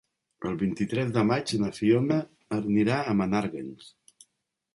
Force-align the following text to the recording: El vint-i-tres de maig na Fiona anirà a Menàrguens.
El 0.51 0.55
vint-i-tres 0.61 1.11
de 1.17 1.23
maig 1.31 1.53
na 1.65 1.69
Fiona 1.81 2.17
anirà 2.59 2.99
a 3.01 3.15
Menàrguens. 3.21 3.93